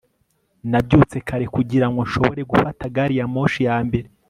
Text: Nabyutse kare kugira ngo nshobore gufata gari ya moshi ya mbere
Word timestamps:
Nabyutse 0.69 1.17
kare 1.27 1.45
kugira 1.55 1.85
ngo 1.89 1.99
nshobore 2.07 2.41
gufata 2.51 2.83
gari 2.95 3.15
ya 3.19 3.25
moshi 3.33 3.61
ya 3.67 3.77
mbere 3.87 4.07